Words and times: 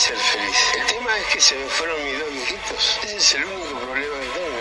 ser 0.00 0.16
feliz. 0.16 0.56
El 0.76 0.86
tema 0.86 1.18
es 1.18 1.26
que 1.26 1.40
se 1.40 1.54
me 1.56 1.66
fueron 1.66 2.04
mis 2.04 2.18
dos 2.18 2.34
hijitos. 2.34 3.00
Ese 3.04 3.16
es 3.16 3.34
el 3.34 3.44
único 3.44 3.80
problema 3.80 4.16
que 4.20 4.28
tengo. 4.28 4.60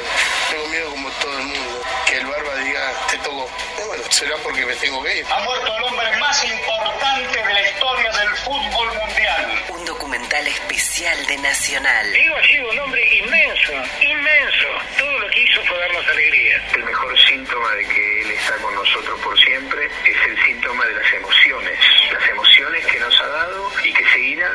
Tengo 0.49 0.67
miedo 0.67 0.89
como 0.89 1.09
todo 1.11 1.39
el 1.39 1.45
mundo. 1.45 1.81
Que 2.05 2.17
el 2.17 2.25
barba 2.25 2.55
diga, 2.55 2.93
te 3.09 3.17
toco. 3.19 3.49
bueno, 3.87 4.03
será 4.09 4.35
porque 4.43 4.65
me 4.65 4.75
tengo 4.75 5.01
que 5.01 5.19
ir. 5.19 5.25
Ha 5.29 5.39
muerto 5.39 5.77
el 5.77 5.83
hombre 5.83 6.17
más 6.17 6.43
importante 6.43 7.39
de 7.39 7.53
la 7.53 7.69
historia 7.69 8.11
del 8.11 8.29
fútbol 8.35 8.87
mundial. 8.97 9.63
Un 9.69 9.85
documental 9.85 10.45
especial 10.45 11.25
de 11.27 11.37
Nacional. 11.37 12.11
Diego 12.11 12.35
ha 12.35 12.43
sido 12.43 12.69
un 12.71 12.79
hombre 12.79 13.17
inmenso, 13.19 13.71
inmenso. 14.01 14.67
Todo 14.97 15.19
lo 15.19 15.29
que 15.29 15.41
hizo 15.41 15.63
fue 15.63 15.79
darnos 15.79 16.05
alegría. 16.05 16.61
El 16.73 16.83
mejor 16.83 17.17
síntoma 17.29 17.71
de 17.75 17.87
que 17.87 18.21
él 18.21 18.31
está 18.31 18.55
con 18.57 18.75
nosotros 18.75 19.19
por 19.21 19.39
siempre 19.39 19.85
es 19.85 20.17
el 20.27 20.43
síntoma 20.43 20.85
de 20.85 20.95
las 20.95 21.13
emociones. 21.13 21.79
Las 22.11 22.29
emociones 22.29 22.85
que 22.87 22.99
nos 22.99 23.21
ha 23.21 23.27
dado 23.27 23.71
y 23.85 23.93
que 23.93 24.03
seguirán. 24.09 24.48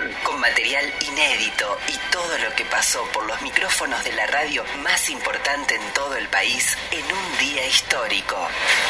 Inédito 1.00 1.78
y 1.88 1.96
todo 2.12 2.38
lo 2.38 2.54
que 2.54 2.64
pasó 2.64 3.04
por 3.12 3.24
los 3.26 3.40
micrófonos 3.42 4.02
de 4.04 4.12
la 4.12 4.26
radio 4.26 4.64
más 4.82 5.08
importante 5.10 5.74
en 5.74 5.92
todo 5.92 6.16
el 6.16 6.28
país 6.28 6.76
en 6.90 7.04
un 7.04 7.38
día 7.38 7.66
histórico. 7.66 8.36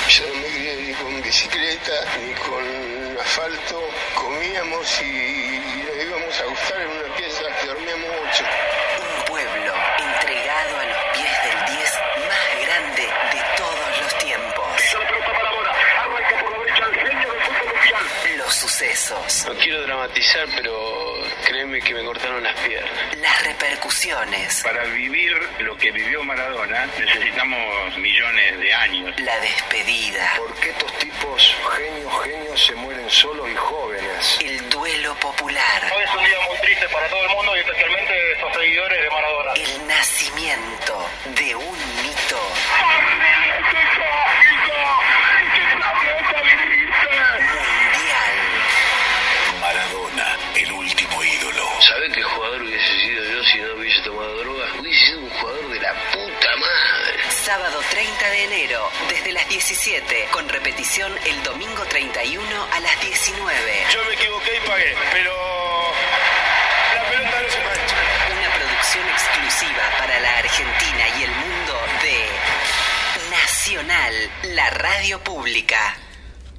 Yo 0.09 0.27
no 0.27 0.35
me 0.35 0.49
crié 0.49 0.77
ni 0.77 0.95
con 0.95 1.23
bicicleta 1.23 1.93
ni 2.19 2.33
con 2.35 3.19
asfalto. 3.21 3.81
Comíamos 4.15 5.01
y, 5.01 5.05
y 5.05 5.85
nos 5.87 6.05
íbamos 6.05 6.41
a 6.41 6.45
gustar 6.45 6.81
en 6.81 6.89
una 6.91 7.17
pieza 7.17 7.43
que 7.61 7.67
dormíamos 7.67 8.09
mucho. 8.09 8.45
Un 9.19 9.25
pueblo 9.27 9.73
entregado 9.99 10.79
a 10.81 10.85
los 10.85 11.05
pies 11.15 11.43
del 11.45 11.77
10 11.77 11.93
más 12.29 12.67
grande 12.67 13.03
de 13.03 13.57
todos 13.57 14.01
los 14.03 14.19
tiempos. 14.19 14.65
Los 18.37 18.55
sucesos, 18.55 19.45
No 19.47 19.55
quiero 19.55 19.83
dramatizar, 19.83 20.47
pero 20.57 21.04
que 21.73 21.95
me 21.95 22.05
cortaron 22.05 22.43
las 22.43 22.55
piernas. 22.61 23.17
las 23.19 23.43
repercusiones, 23.45 24.63
Para 24.63 24.85
vivir 24.85 25.33
lo 25.61 25.77
que 25.79 25.91
vivió 25.93 26.23
Maradona 26.23 26.87
necesitamos 26.99 27.97
millones 27.99 28.59
de 28.61 28.73
años. 28.75 29.21
la 29.21 29.39
despedida, 29.41 30.35
¿Por 30.37 30.55
qué 30.61 30.71
estos 30.71 30.93
tipos, 30.99 31.57
genios, 31.77 32.23
genios, 32.25 32.67
se 32.67 32.75
mueren 32.75 33.09
solos 33.11 33.49
y 33.51 33.55
jóvenes? 33.55 34.39
el 34.45 34.69
duelo 34.71 35.15
popular, 35.17 35.91
Hoy 35.97 36.03
es 36.05 36.11
un 36.15 36.25
día 36.25 36.39
muy 36.49 36.59
triste 36.59 36.87
para 36.89 37.09
todo 37.09 37.25
el 37.25 37.31
mundo 37.31 37.57
y 37.57 37.61
especialmente 37.61 38.33
estos 38.33 38.53
seguidores 38.55 39.03
de 39.03 39.11
Maradona. 39.11 39.53
el 39.55 39.87
nacimiento 39.87 41.11
de 41.35 41.55
un 41.57 42.04
17, 59.55 60.27
con 60.33 60.49
repetición 60.49 61.13
el 61.27 61.41
domingo 61.45 61.85
31 61.85 62.45
a 62.73 62.81
las 62.81 63.01
19. 63.01 63.87
Yo 63.89 64.05
me 64.05 64.15
equivoqué 64.15 64.51
y 64.57 64.69
pagué, 64.69 64.97
pero 65.13 65.33
la 66.97 67.09
pelota 67.09 67.41
no 67.41 67.49
se 67.49 67.61
mancha. 67.63 67.97
Una 68.37 68.53
producción 68.53 69.09
exclusiva 69.09 69.91
para 69.97 70.19
la 70.19 70.39
Argentina 70.39 71.05
y 71.21 71.23
el 71.23 71.31
mundo 71.31 71.81
de 72.03 73.31
Nacional, 73.31 74.31
la 74.57 74.71
radio 74.71 75.23
pública. 75.23 76.04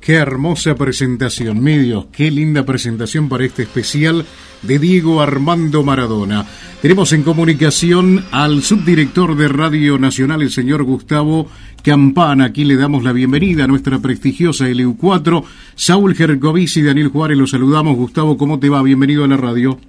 Qué 0.06 0.14
hermosa 0.14 0.76
presentación, 0.76 1.64
mi 1.64 1.80
Dios, 1.80 2.06
qué 2.12 2.30
linda 2.30 2.64
presentación 2.64 3.28
para 3.28 3.44
este 3.44 3.64
especial 3.64 4.24
de 4.62 4.78
Diego 4.78 5.20
Armando 5.20 5.82
Maradona. 5.82 6.46
Tenemos 6.80 7.12
en 7.12 7.24
comunicación 7.24 8.24
al 8.30 8.62
subdirector 8.62 9.36
de 9.36 9.48
Radio 9.48 9.98
Nacional, 9.98 10.44
el 10.44 10.52
señor 10.52 10.84
Gustavo 10.84 11.48
Campana. 11.82 12.46
Aquí 12.46 12.66
le 12.66 12.76
damos 12.76 13.04
la 13.04 13.14
bienvenida 13.14 13.64
a 13.64 13.68
nuestra 13.68 13.98
prestigiosa 13.98 14.68
LU4. 14.68 15.44
Saúl 15.74 16.14
Gercovici 16.14 16.82
y 16.82 16.84
Daniel 16.84 17.08
Juárez, 17.08 17.40
los 17.40 17.50
saludamos. 17.50 17.96
Gustavo, 17.96 18.38
¿cómo 18.38 18.60
te 18.60 18.70
va? 18.70 18.84
Bienvenido 18.84 19.24
a 19.24 19.28
la 19.28 19.38
radio. 19.38 19.80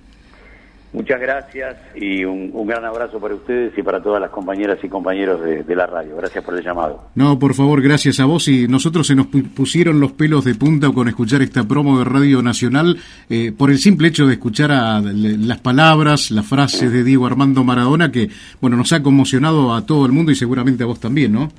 Muchas 0.92 1.20
gracias 1.20 1.76
y 1.94 2.24
un, 2.24 2.50
un 2.54 2.66
gran 2.66 2.84
abrazo 2.84 3.18
para 3.20 3.34
ustedes 3.34 3.76
y 3.76 3.82
para 3.82 4.02
todas 4.02 4.20
las 4.20 4.30
compañeras 4.30 4.78
y 4.82 4.88
compañeros 4.88 5.42
de, 5.42 5.62
de 5.62 5.76
la 5.76 5.84
radio. 5.86 6.16
Gracias 6.16 6.42
por 6.42 6.56
el 6.56 6.64
llamado. 6.64 7.08
No, 7.14 7.38
por 7.38 7.52
favor, 7.54 7.82
gracias 7.82 8.18
a 8.18 8.24
vos. 8.24 8.48
Y 8.48 8.66
nosotros 8.66 9.06
se 9.06 9.14
nos 9.14 9.26
pu- 9.26 9.46
pusieron 9.52 10.00
los 10.00 10.12
pelos 10.12 10.44
de 10.44 10.54
punta 10.54 10.90
con 10.92 11.08
escuchar 11.08 11.42
esta 11.42 11.64
promo 11.64 11.98
de 11.98 12.04
Radio 12.06 12.40
Nacional 12.40 12.96
eh, 13.28 13.52
por 13.56 13.70
el 13.70 13.78
simple 13.78 14.08
hecho 14.08 14.26
de 14.26 14.34
escuchar 14.34 14.72
a, 14.72 15.00
le- 15.00 15.36
las 15.36 15.58
palabras, 15.58 16.30
las 16.30 16.46
frases 16.46 16.90
de 16.90 17.04
Diego 17.04 17.26
Armando 17.26 17.62
Maradona 17.62 18.10
que, 18.10 18.28
bueno, 18.60 18.76
nos 18.78 18.92
ha 18.94 19.02
conmocionado 19.02 19.74
a 19.74 19.84
todo 19.84 20.06
el 20.06 20.12
mundo 20.12 20.32
y 20.32 20.34
seguramente 20.34 20.82
a 20.84 20.86
vos 20.86 21.00
también, 21.00 21.32
¿no? 21.32 21.50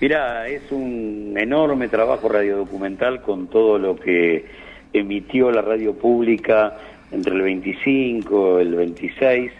Mira, 0.00 0.48
es 0.48 0.62
un 0.72 1.34
enorme 1.38 1.88
trabajo 1.88 2.28
radiodocumental 2.28 3.22
con 3.22 3.46
todo 3.46 3.78
lo 3.78 3.96
que 3.96 4.44
emitió 4.92 5.50
la 5.50 5.62
radio 5.62 5.94
pública 5.94 6.76
entre 7.12 7.34
el 7.34 7.42
25, 7.42 8.58
el 8.60 8.74
26, 8.74 9.52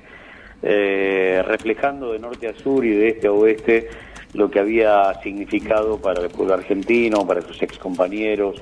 eh, 0.63 1.43
reflejando 1.47 2.13
de 2.13 2.19
norte 2.19 2.49
a 2.49 2.55
sur 2.55 2.85
y 2.85 2.91
de 2.91 3.09
este 3.09 3.27
a 3.27 3.33
oeste 3.33 3.89
lo 4.35 4.51
que 4.51 4.61
había 4.61 5.13
significado 5.23 6.01
para 6.01 6.23
el 6.23 6.31
pueblo 6.31 6.55
argentino, 6.55 7.27
para 7.27 7.43
sus 7.43 7.63
excompañeros, 7.63 8.61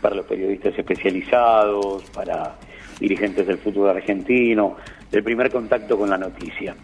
para 0.00 0.16
los 0.16 0.26
periodistas 0.26 0.78
especializados, 0.78 2.04
para 2.10 2.56
dirigentes 2.98 3.46
del 3.46 3.58
fútbol 3.58 3.90
argentino, 3.90 4.76
el 5.12 5.22
primer 5.22 5.50
contacto 5.50 5.98
con 5.98 6.10
la 6.10 6.18
noticia. 6.18 6.74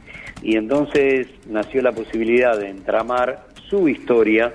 Y 0.42 0.56
entonces 0.56 1.28
nació 1.48 1.82
la 1.82 1.92
posibilidad 1.92 2.58
de 2.58 2.68
entramar 2.68 3.46
su 3.68 3.88
historia 3.88 4.52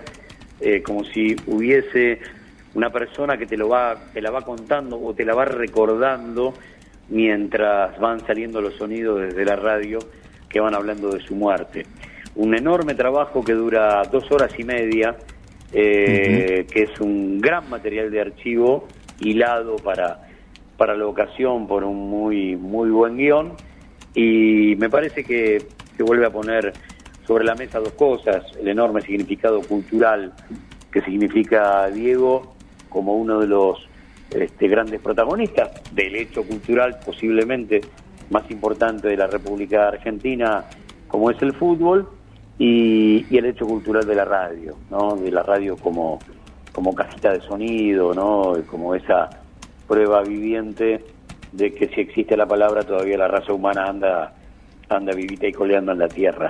eh, 0.59 0.83
como 0.83 1.03
si 1.05 1.35
hubiese 1.47 2.19
una 2.75 2.91
persona 2.91 3.37
que 3.37 3.45
te 3.45 3.57
lo 3.57 3.67
va, 3.67 3.95
te 4.13 4.21
la 4.21 4.29
va 4.29 4.41
contando 4.43 5.01
o 5.01 5.13
te 5.13 5.25
la 5.25 5.33
va 5.33 5.45
recordando 5.45 6.53
mientras 7.11 7.99
van 7.99 8.25
saliendo 8.25 8.61
los 8.61 8.75
sonidos 8.75 9.21
desde 9.21 9.45
la 9.45 9.55
radio 9.55 9.99
que 10.49 10.59
van 10.59 10.73
hablando 10.73 11.09
de 11.11 11.19
su 11.19 11.35
muerte. 11.35 11.85
Un 12.35 12.55
enorme 12.55 12.95
trabajo 12.95 13.43
que 13.43 13.53
dura 13.53 14.01
dos 14.11 14.31
horas 14.31 14.57
y 14.57 14.63
media, 14.63 15.17
eh, 15.73 16.65
que 16.71 16.83
es 16.83 16.99
un 16.99 17.39
gran 17.39 17.69
material 17.69 18.09
de 18.09 18.21
archivo 18.21 18.87
hilado 19.19 19.75
para, 19.75 20.27
para 20.77 20.95
la 20.95 21.05
ocasión 21.05 21.67
por 21.67 21.83
un 21.83 22.09
muy, 22.09 22.55
muy 22.55 22.89
buen 22.89 23.17
guion 23.17 23.53
y 24.15 24.75
me 24.77 24.89
parece 24.89 25.23
que, 25.23 25.67
que 25.95 26.03
vuelve 26.03 26.25
a 26.25 26.29
poner 26.29 26.73
sobre 27.27 27.43
la 27.43 27.55
mesa 27.55 27.79
dos 27.79 27.93
cosas, 27.93 28.43
el 28.59 28.67
enorme 28.67 29.01
significado 29.01 29.61
cultural 29.61 30.33
que 30.91 31.01
significa 31.01 31.87
Diego 31.89 32.55
como 32.89 33.15
uno 33.15 33.39
de 33.39 33.47
los 33.47 33.87
este, 34.31 34.67
grandes 34.67 35.01
protagonistas 35.01 35.71
del 35.93 36.15
hecho 36.15 36.43
cultural 36.43 36.99
posiblemente 37.05 37.81
más 38.29 38.49
importante 38.49 39.09
de 39.09 39.17
la 39.17 39.27
República 39.27 39.89
Argentina 39.89 40.65
como 41.07 41.29
es 41.29 41.41
el 41.41 41.53
fútbol 41.53 42.07
y, 42.57 43.25
el 43.35 43.45
hecho 43.45 43.65
cultural 43.65 44.05
de 44.05 44.15
la 44.15 44.23
radio, 44.23 44.75
¿no? 44.89 45.15
de 45.15 45.31
la 45.31 45.43
radio 45.43 45.75
como, 45.75 46.19
como 46.71 46.95
cajita 46.95 47.33
de 47.33 47.41
sonido, 47.41 48.13
¿no? 48.13 48.53
Como 48.67 48.95
esa 48.95 49.29
prueba 49.87 50.21
viviente 50.21 51.03
de 51.51 51.73
que 51.73 51.87
si 51.89 52.01
existe 52.01 52.37
la 52.37 52.45
palabra 52.45 52.83
todavía 52.83 53.17
la 53.17 53.27
raza 53.27 53.51
humana 53.51 53.85
anda 53.85 54.33
anda 54.97 55.13
vivita 55.13 55.47
y 55.47 55.51
coleando 55.51 55.91
en 55.91 55.99
la 55.99 56.07
tierra. 56.07 56.49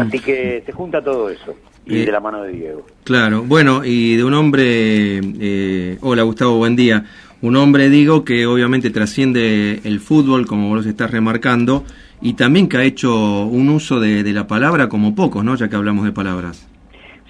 Así 0.00 0.18
que 0.18 0.62
se 0.64 0.72
junta 0.72 1.02
todo 1.02 1.30
eso 1.30 1.54
y 1.86 1.98
Eh, 1.98 2.06
de 2.06 2.12
la 2.12 2.20
mano 2.20 2.42
de 2.42 2.52
Diego. 2.52 2.86
Claro, 3.04 3.42
bueno, 3.42 3.82
y 3.84 4.16
de 4.16 4.24
un 4.24 4.34
hombre, 4.34 5.20
eh, 5.40 5.98
hola 6.00 6.22
Gustavo, 6.22 6.56
buen 6.58 6.76
día. 6.76 7.04
Un 7.42 7.56
hombre, 7.56 7.88
digo, 7.88 8.22
que 8.24 8.46
obviamente 8.46 8.90
trasciende 8.90 9.80
el 9.84 10.00
fútbol, 10.00 10.46
como 10.46 10.68
vos 10.68 10.84
estás 10.84 11.10
remarcando, 11.10 11.84
y 12.20 12.34
también 12.34 12.68
que 12.68 12.76
ha 12.76 12.84
hecho 12.84 13.46
un 13.46 13.70
uso 13.70 13.98
de, 13.98 14.22
de 14.22 14.32
la 14.32 14.46
palabra 14.46 14.88
como 14.90 15.14
pocos, 15.14 15.42
¿no? 15.42 15.54
Ya 15.56 15.68
que 15.68 15.76
hablamos 15.76 16.04
de 16.04 16.12
palabras. 16.12 16.68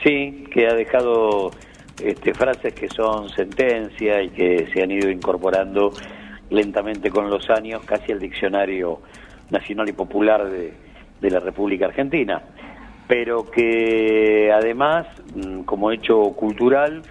Sí, 0.02 0.44
que 0.52 0.66
ha 0.66 0.74
dejado 0.74 1.52
este, 2.02 2.34
frases 2.34 2.74
que 2.74 2.88
son 2.88 3.28
sentencia 3.30 4.20
y 4.20 4.30
que 4.30 4.68
se 4.72 4.82
han 4.82 4.90
ido 4.90 5.08
incorporando 5.10 5.92
lentamente 6.50 7.10
con 7.10 7.30
los 7.30 7.48
años 7.50 7.82
casi 7.84 8.10
al 8.10 8.18
diccionario 8.18 9.00
nacional 9.50 9.88
y 9.88 9.92
popular 9.92 10.48
de, 10.48 10.72
la 11.30 11.40
República 11.40 11.86
Argentina. 11.86 12.42
Pero 13.06 13.50
que 13.50 14.50
además, 14.52 15.06
mm, 15.34 15.62
como 15.62 15.90
hecho 15.90 16.32
cultural, 16.32 17.02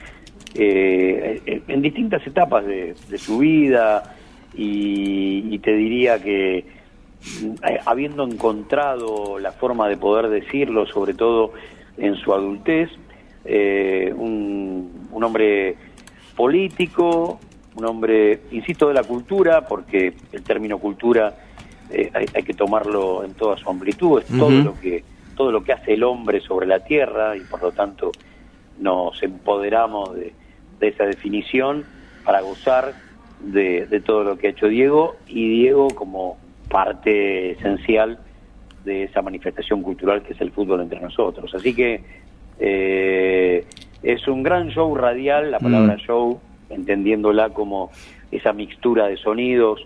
eh, 0.56 1.62
en 1.68 1.82
distintas 1.82 2.26
etapas 2.26 2.66
de, 2.66 2.96
de 3.08 3.18
su 3.18 3.38
vida 3.40 4.16
y, 4.56 5.54
y 5.54 5.60
te 5.60 5.76
diría 5.76 6.22
que 6.22 6.66
mm, 7.44 7.66
eh, 7.68 7.80
habiendo 7.86 8.24
encontrado 8.24 9.38
la 9.40 9.52
forma 9.52 9.88
de 9.88 9.98
poder 9.98 10.30
decirlo, 10.30 10.88
sobre 10.88 11.14
todo 11.14 11.54
en 11.98 12.16
su 12.16 12.34
adultez, 12.34 12.90
eh, 13.46 14.14
un, 14.16 15.08
un 15.12 15.24
hombre 15.24 15.76
político, 16.36 17.40
un 17.76 17.86
hombre, 17.86 18.42
insisto, 18.52 18.88
de 18.88 18.94
la 18.94 19.04
cultura, 19.04 19.68
porque 19.68 20.14
el 20.32 20.44
término 20.44 20.78
cultura 20.78 21.36
eh, 21.92 22.10
hay, 22.14 22.26
hay 22.34 22.44
que 22.44 22.54
tomarlo 22.54 23.24
en 23.24 23.34
toda 23.34 23.58
su 23.58 23.70
amplitud, 23.70 24.22
es 24.22 24.28
todo 24.38 24.52
lo 24.52 24.80
que 24.80 25.04
todo 25.36 25.52
lo 25.54 25.64
que 25.64 25.72
hace 25.72 25.94
el 25.94 26.04
hombre 26.04 26.42
sobre 26.42 26.68
la 26.68 26.84
tierra 26.84 27.38
y 27.38 27.40
por 27.42 27.62
lo 27.62 27.72
tanto 27.72 28.12
nos 28.80 29.24
empoderamos 29.24 30.14
de, 30.16 30.34
de 30.80 30.88
esa 30.90 31.06
definición 31.06 31.86
para 32.26 32.42
gozar 32.42 32.94
de, 33.40 33.86
de 33.86 34.02
todo 34.02 34.26
lo 34.26 34.38
que 34.38 34.48
ha 34.48 34.50
hecho 34.50 34.68
Diego 34.68 35.16
y 35.28 35.48
Diego 35.48 35.88
como 35.96 36.38
parte 36.70 37.52
esencial 37.52 38.20
de 38.84 39.04
esa 39.04 39.22
manifestación 39.22 39.82
cultural 39.82 40.24
que 40.24 40.34
es 40.34 40.42
el 40.42 40.52
fútbol 40.52 40.82
entre 40.82 41.00
nosotros. 41.00 41.54
Así 41.56 41.74
que 41.74 42.02
eh, 42.60 43.66
es 44.04 44.28
un 44.28 44.44
gran 44.44 44.70
show 44.70 44.94
radial, 44.96 45.52
la 45.52 45.60
palabra 45.60 45.96
Mm. 45.96 46.00
show, 46.00 46.40
entendiéndola 46.70 47.50
como 47.50 47.92
esa 48.32 48.54
mixtura 48.54 49.08
de 49.08 49.18
sonidos 49.18 49.86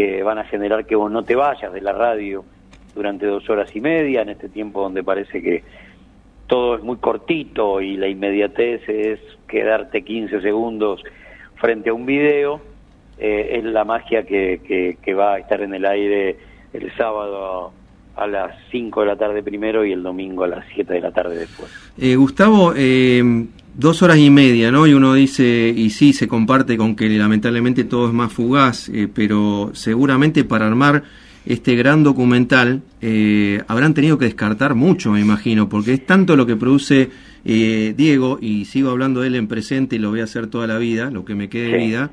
que 0.00 0.22
van 0.22 0.38
a 0.38 0.44
generar 0.44 0.86
que 0.86 0.96
vos 0.96 1.10
no 1.10 1.24
te 1.24 1.34
vayas 1.34 1.72
de 1.74 1.82
la 1.82 1.92
radio 1.92 2.42
durante 2.94 3.26
dos 3.26 3.48
horas 3.50 3.74
y 3.76 3.82
media, 3.82 4.22
en 4.22 4.30
este 4.30 4.48
tiempo 4.48 4.80
donde 4.80 5.04
parece 5.04 5.42
que 5.42 5.62
todo 6.46 6.76
es 6.76 6.82
muy 6.82 6.96
cortito 6.96 7.82
y 7.82 7.98
la 7.98 8.08
inmediatez 8.08 8.88
es 8.88 9.20
quedarte 9.46 10.02
15 10.02 10.40
segundos 10.40 11.02
frente 11.56 11.90
a 11.90 11.92
un 11.92 12.06
video, 12.06 12.62
eh, 13.18 13.58
es 13.58 13.64
la 13.64 13.84
magia 13.84 14.24
que, 14.24 14.96
que, 15.02 15.14
va 15.14 15.34
a 15.34 15.38
estar 15.38 15.60
en 15.60 15.74
el 15.74 15.84
aire 15.84 16.38
el 16.72 16.90
sábado 16.96 17.72
a 18.16 18.26
las 18.26 18.56
5 18.70 19.02
de 19.02 19.06
la 19.06 19.16
tarde 19.16 19.42
primero 19.42 19.84
y 19.84 19.92
el 19.92 20.02
domingo 20.02 20.44
a 20.44 20.48
las 20.48 20.64
7 20.74 20.94
de 20.94 21.00
la 21.00 21.12
tarde 21.12 21.36
después. 21.36 21.70
Eh, 21.98 22.16
Gustavo, 22.16 22.72
eh, 22.74 23.22
dos 23.80 24.02
horas 24.02 24.18
y 24.18 24.30
media, 24.30 24.70
¿no? 24.70 24.86
Y 24.86 24.92
uno 24.92 25.14
dice, 25.14 25.72
y 25.74 25.90
sí, 25.90 26.12
se 26.12 26.28
comparte 26.28 26.76
con 26.76 26.94
que 26.94 27.08
lamentablemente 27.08 27.84
todo 27.84 28.08
es 28.08 28.12
más 28.12 28.32
fugaz, 28.32 28.90
eh, 28.90 29.08
pero 29.12 29.70
seguramente 29.74 30.44
para 30.44 30.66
armar 30.66 31.02
este 31.46 31.74
gran 31.74 32.04
documental 32.04 32.82
eh, 33.00 33.62
habrán 33.66 33.94
tenido 33.94 34.18
que 34.18 34.26
descartar 34.26 34.74
mucho, 34.74 35.12
me 35.12 35.20
imagino, 35.20 35.68
porque 35.68 35.94
es 35.94 36.04
tanto 36.04 36.36
lo 36.36 36.46
que 36.46 36.56
produce 36.56 37.10
eh, 37.44 37.94
Diego, 37.96 38.38
y 38.40 38.66
sigo 38.66 38.90
hablando 38.90 39.22
de 39.22 39.28
él 39.28 39.34
en 39.36 39.48
presente 39.48 39.96
y 39.96 39.98
lo 39.98 40.10
voy 40.10 40.20
a 40.20 40.24
hacer 40.24 40.48
toda 40.48 40.66
la 40.66 40.76
vida, 40.76 41.10
lo 41.10 41.24
que 41.24 41.34
me 41.34 41.48
quede 41.48 41.72
de 41.72 41.78
vida, 41.78 42.10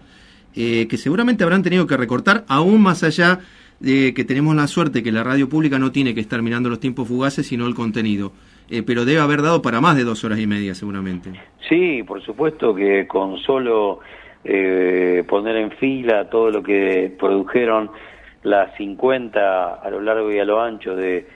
eh, 0.55 0.87
que 0.89 0.97
seguramente 0.97 1.43
habrán 1.43 1.63
tenido 1.63 1.85
que 1.85 1.97
recortar 1.97 2.45
aún 2.47 2.81
más 2.81 3.03
allá 3.03 3.41
de 3.79 4.13
que 4.13 4.23
tenemos 4.23 4.55
la 4.55 4.67
suerte 4.67 5.03
que 5.03 5.11
la 5.11 5.23
radio 5.23 5.49
pública 5.49 5.77
no 5.77 5.91
tiene 5.91 6.15
que 6.15 6.21
estar 6.21 6.41
mirando 6.41 6.69
los 6.69 6.79
tiempos 6.79 7.07
fugaces, 7.07 7.45
sino 7.45 7.67
el 7.67 7.75
contenido. 7.75 8.31
Eh, 8.69 8.83
pero 8.83 9.05
debe 9.05 9.19
haber 9.21 9.41
dado 9.41 9.61
para 9.61 9.79
más 9.81 9.95
de 9.95 10.03
dos 10.03 10.23
horas 10.23 10.39
y 10.39 10.47
media, 10.47 10.75
seguramente. 10.75 11.31
Sí, 11.69 12.03
por 12.03 12.21
supuesto 12.21 12.75
que 12.75 13.07
con 13.07 13.37
solo 13.37 13.99
eh, 14.43 15.23
poner 15.27 15.55
en 15.57 15.71
fila 15.71 16.29
todo 16.29 16.49
lo 16.51 16.61
que 16.63 17.13
produjeron 17.17 17.89
las 18.43 18.75
50 18.77 19.75
a 19.75 19.89
lo 19.89 20.01
largo 20.01 20.31
y 20.31 20.39
a 20.39 20.45
lo 20.45 20.61
ancho 20.61 20.95
de, 20.95 21.27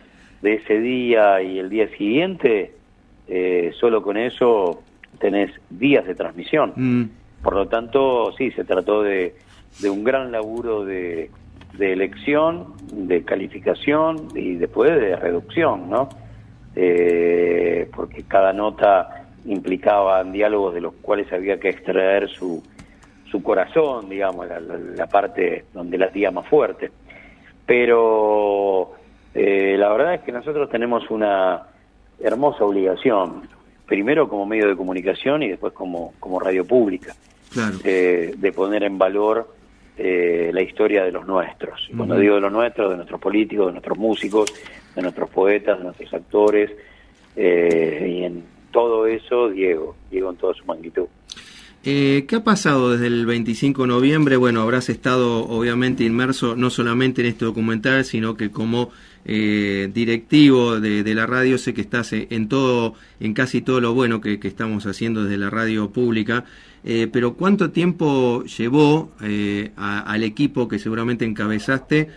de 0.42 0.54
ese 0.56 0.80
día 0.80 1.42
y 1.42 1.60
el 1.60 1.70
día 1.70 1.88
siguiente, 1.98 2.74
eh, 3.28 3.72
solo 3.80 4.02
con 4.02 4.18
eso 4.18 4.82
tenés 5.20 5.52
días 5.70 6.06
de 6.06 6.16
transmisión. 6.16 6.74
Mm, 6.76 7.04
Por 7.44 7.56
lo 7.56 7.68
tanto, 7.68 8.34
sí, 8.38 8.52
se 8.52 8.64
trató 8.64 9.04
de, 9.04 9.36
de 9.80 9.90
un 9.90 10.04
gran 10.04 10.32
laburo 10.32 10.86
de, 10.86 11.30
de 11.78 11.94
elección, 11.94 12.74
de 12.92 13.24
calificación 13.24 14.28
y 14.36 14.56
después 14.56 14.92
de 15.00 15.16
reducción, 15.16 15.90
¿no? 15.90 16.10
Eh, 16.76 17.90
porque 17.96 18.24
cada 18.24 18.54
nota 18.54 19.26
implicaba 19.46 20.24
diálogos 20.24 20.74
de 20.74 20.82
los 20.82 20.94
cuales 21.02 21.32
había 21.34 21.60
que 21.60 21.70
extraer 21.70 22.30
su, 22.30 22.64
su 23.30 23.42
corazón, 23.44 24.08
digamos, 24.10 24.48
la, 24.48 24.60
la- 24.60 24.78
la 24.78 25.08
parte 25.08 25.66
donde 25.74 25.98
latía 25.98 26.32
más 26.32 26.48
fuerte. 26.48 26.92
Pero 27.66 28.92
eh, 29.34 29.76
la 29.78 29.90
verdad 29.90 30.16
es 30.16 30.22
que 30.22 30.32
nosotros 30.32 30.70
tenemos 30.70 31.10
una 31.10 31.64
hermosa 32.20 32.64
obligación, 32.66 33.48
primero 33.86 34.28
como 34.30 34.46
medio 34.46 34.68
de 34.68 34.76
comunicación 34.76 35.42
y 35.44 35.50
después 35.50 35.74
como, 35.74 36.14
como 36.20 36.40
radio 36.40 36.66
pública 36.66 37.14
claro. 37.54 37.78
eh, 37.84 38.34
de 38.38 38.52
poner 38.52 38.84
en 38.84 38.98
valor 38.98 39.48
eh, 39.98 40.52
la 40.54 40.62
historia 40.62 41.04
de 41.04 41.12
los 41.12 41.26
nuestros. 41.28 41.88
Y 41.92 41.96
Cuando 41.96 42.18
digo 42.18 42.36
de 42.36 42.42
los 42.42 42.52
nuestros, 42.52 42.90
de 42.90 42.96
nuestros 42.96 43.20
políticos, 43.20 43.68
de 43.68 43.72
nuestros 43.74 43.98
músicos, 43.98 44.54
de 44.96 45.02
nuestros 45.02 45.30
poetas, 45.30 45.78
de 45.78 45.84
nuestros 45.86 46.14
actores, 46.14 46.72
eh, 47.36 48.16
y 48.18 48.24
en 48.24 48.44
todo 48.72 49.06
eso, 49.06 49.50
Diego, 49.50 49.96
Diego 50.10 50.30
en 50.30 50.38
toda 50.38 50.54
su 50.54 50.66
magnitud. 50.66 51.08
Eh, 51.84 52.26
¿Qué 52.28 52.36
ha 52.36 52.44
pasado 52.44 52.92
desde 52.92 53.08
el 53.08 53.26
25 53.26 53.82
de 53.84 53.88
noviembre? 53.88 54.38
Bueno, 54.38 54.62
habrás 54.62 54.90
estado 54.90 55.48
obviamente 55.48 56.04
inmerso 56.04 56.56
no 56.56 56.70
solamente 56.70 57.22
en 57.22 57.28
este 57.28 57.46
documental, 57.46 58.06
sino 58.06 58.38
que 58.38 58.52
como 58.52 58.92
eh, 59.26 59.90
directivo 59.92 60.80
de, 60.80 61.04
la 61.16 61.26
radio 61.26 61.58
sé 61.58 61.74
que 61.74 61.82
estás 61.82 62.14
eh, 62.14 62.28
en 62.30 62.48
todo, 62.50 62.94
en 63.20 63.34
casi 63.34 63.62
todo 63.62 63.82
lo 63.82 63.96
bueno 63.96 64.22
que, 64.22 64.40
que 64.40 64.48
estamos 64.48 64.86
haciendo 64.86 65.24
desde 65.24 65.38
la 65.40 65.50
radio 65.50 65.90
pública. 65.92 66.46
Eh, 66.84 67.08
pero 67.12 67.34
¿cuánto 67.34 67.72
tiempo 67.72 68.44
llevó 68.44 69.12
eh, 69.22 69.72
a- 69.76 70.02
al 70.02 70.24
equipo 70.24 70.68
que 70.68 70.78
seguramente 70.78 71.26
encabezaste 71.26 72.10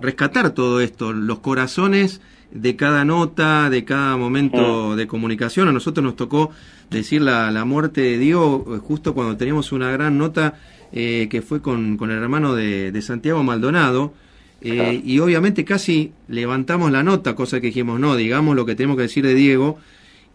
rescatar 0.00 0.50
todo 0.50 0.80
esto, 0.80 1.12
los 1.12 1.38
corazones 1.40 2.20
de 2.50 2.76
cada 2.76 3.04
nota, 3.04 3.68
de 3.70 3.84
cada 3.84 4.16
momento 4.16 4.96
de 4.96 5.06
comunicación. 5.06 5.68
A 5.68 5.72
nosotros 5.72 6.04
nos 6.04 6.16
tocó 6.16 6.50
decir 6.90 7.22
la, 7.22 7.50
la 7.50 7.64
muerte 7.64 8.00
de 8.00 8.18
Diego 8.18 8.64
eh, 8.76 8.78
justo 8.78 9.14
cuando 9.14 9.36
teníamos 9.36 9.72
una 9.72 9.90
gran 9.90 10.18
nota 10.18 10.54
eh, 10.92 11.26
que 11.30 11.42
fue 11.42 11.60
con, 11.60 11.96
con 11.96 12.10
el 12.10 12.22
hermano 12.22 12.54
de, 12.54 12.92
de 12.92 13.02
Santiago 13.02 13.42
Maldonado. 13.42 14.14
eh, 14.60 15.02
y 15.04 15.18
obviamente 15.18 15.64
casi 15.64 16.12
levantamos 16.28 16.90
la 16.90 17.02
nota, 17.02 17.34
cosa 17.34 17.60
que 17.60 17.66
dijimos, 17.68 18.00
no, 18.00 18.16
digamos 18.16 18.56
lo 18.56 18.64
que 18.64 18.74
tenemos 18.74 18.96
que 18.96 19.02
decir 19.02 19.24
de 19.26 19.34
Diego. 19.34 19.78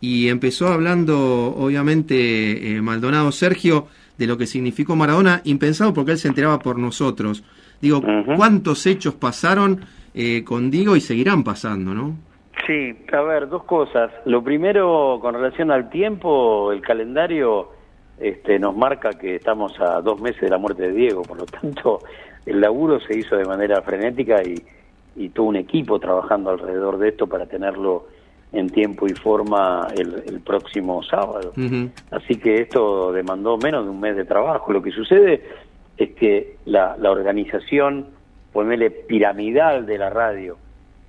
Y 0.01 0.27
empezó 0.29 0.67
hablando, 0.67 1.17
obviamente, 1.57 2.75
eh, 2.75 2.81
Maldonado 2.81 3.31
Sergio 3.31 3.87
de 4.17 4.27
lo 4.27 4.37
que 4.37 4.47
significó 4.47 4.95
Maradona, 4.95 5.41
impensado 5.45 5.93
porque 5.93 6.11
él 6.13 6.19
se 6.19 6.27
enteraba 6.27 6.59
por 6.59 6.77
nosotros. 6.77 7.43
Digo. 7.81 8.01
¿cuántos 8.35 8.85
hechos 8.85 9.13
pasaron 9.15 9.81
eh, 10.13 10.43
con 10.43 10.69
Diego 10.69 10.95
y 10.95 11.01
seguirán 11.01 11.43
pasando, 11.43 11.93
no? 11.93 12.15
Sí, 12.67 12.95
a 13.11 13.21
ver, 13.21 13.47
dos 13.47 13.63
cosas. 13.63 14.11
Lo 14.25 14.43
primero, 14.43 15.17
con 15.21 15.33
relación 15.33 15.71
al 15.71 15.89
tiempo, 15.89 16.71
el 16.71 16.81
calendario 16.81 17.69
este, 18.19 18.59
nos 18.59 18.75
marca 18.75 19.11
que 19.11 19.35
estamos 19.35 19.79
a 19.79 20.01
dos 20.01 20.19
meses 20.19 20.41
de 20.41 20.49
la 20.49 20.57
muerte 20.57 20.83
de 20.83 20.91
Diego, 20.91 21.21
por 21.21 21.37
lo 21.37 21.45
tanto, 21.45 22.01
el 22.45 22.59
laburo 22.59 22.99
se 22.99 23.17
hizo 23.17 23.37
de 23.37 23.45
manera 23.45 23.81
frenética 23.81 24.41
y, 24.43 24.55
y 25.15 25.29
tuvo 25.29 25.49
un 25.49 25.55
equipo 25.55 25.99
trabajando 25.99 26.49
alrededor 26.49 26.97
de 26.97 27.09
esto 27.09 27.27
para 27.27 27.45
tenerlo 27.45 28.07
en 28.51 28.69
tiempo 28.69 29.05
y 29.07 29.13
forma 29.13 29.87
el, 29.95 30.23
el 30.25 30.39
próximo 30.41 31.03
sábado. 31.03 31.53
Así 32.11 32.35
que 32.35 32.61
esto 32.61 33.11
demandó 33.11 33.57
menos 33.57 33.85
de 33.85 33.91
un 33.91 33.99
mes 33.99 34.15
de 34.15 34.25
trabajo. 34.25 34.73
Lo 34.73 34.81
que 34.81 34.91
sucede 34.91 35.43
es 35.99 36.11
que 36.11 36.55
la, 36.65 36.95
la 36.97 37.11
organización, 37.11 38.07
ponele 38.53 38.89
piramidal 38.89 39.85
de 39.85 39.97
la 39.97 40.09
radio, 40.09 40.57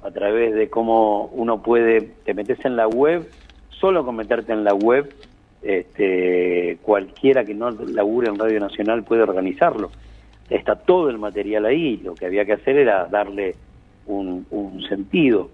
a 0.02 0.10
través 0.10 0.54
de 0.54 0.68
cómo 0.68 1.26
uno 1.32 1.62
puede, 1.62 2.10
te 2.24 2.34
metes 2.34 2.62
en 2.64 2.74
la 2.76 2.88
web, 2.88 3.30
solo 3.68 4.04
con 4.04 4.16
meterte 4.16 4.52
en 4.52 4.64
la 4.64 4.74
web, 4.74 5.14
este, 5.62 6.78
cualquiera 6.82 7.44
que 7.44 7.54
no 7.54 7.70
labure 7.70 8.28
en 8.28 8.38
Radio 8.38 8.58
Nacional 8.60 9.04
puede 9.04 9.22
organizarlo. 9.22 9.90
Está 10.48 10.74
todo 10.74 11.08
el 11.08 11.18
material 11.18 11.66
ahí, 11.66 11.98
lo 11.98 12.14
que 12.14 12.26
había 12.26 12.44
que 12.44 12.54
hacer 12.54 12.76
era 12.76 13.06
darle 13.06 13.54
un, 14.06 14.44
un 14.50 14.82
sentido. 14.88 15.50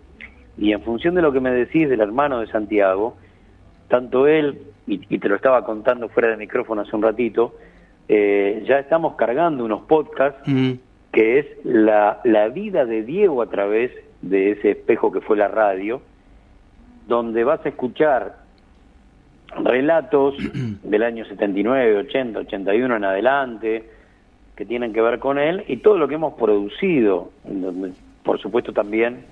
Y 0.56 0.72
en 0.72 0.80
función 0.80 1.14
de 1.14 1.20
lo 1.22 1.32
que 1.32 1.40
me 1.40 1.50
decís 1.50 1.90
del 1.90 2.00
hermano 2.00 2.40
de 2.40 2.46
Santiago, 2.46 3.16
tanto 3.88 4.26
él, 4.26 4.62
y, 4.86 5.00
y 5.14 5.18
te 5.18 5.28
lo 5.28 5.36
estaba 5.36 5.64
contando 5.66 6.08
fuera 6.08 6.30
de 6.30 6.38
micrófono 6.38 6.80
hace 6.80 6.96
un 6.96 7.02
ratito, 7.02 7.54
eh, 8.08 8.64
ya 8.66 8.78
estamos 8.78 9.16
cargando 9.16 9.64
unos 9.64 9.82
podcasts 9.82 10.42
que 11.12 11.38
es 11.38 11.46
la, 11.64 12.20
la 12.24 12.48
vida 12.48 12.84
de 12.84 13.02
Diego 13.02 13.40
a 13.42 13.46
través 13.46 13.90
de 14.22 14.52
ese 14.52 14.72
espejo 14.72 15.10
que 15.10 15.20
fue 15.20 15.36
la 15.36 15.48
radio, 15.48 16.02
donde 17.06 17.44
vas 17.44 17.64
a 17.64 17.70
escuchar 17.70 18.36
relatos 19.62 20.34
del 20.82 21.02
año 21.02 21.24
79, 21.24 21.98
80, 21.98 22.40
81 22.40 22.96
en 22.96 23.04
adelante, 23.04 23.90
que 24.54 24.64
tienen 24.64 24.92
que 24.92 25.00
ver 25.00 25.18
con 25.18 25.38
él, 25.38 25.64
y 25.68 25.78
todo 25.78 25.98
lo 25.98 26.08
que 26.08 26.14
hemos 26.14 26.34
producido, 26.34 27.30
donde, 27.44 27.92
por 28.22 28.40
supuesto 28.40 28.72
también 28.72 29.24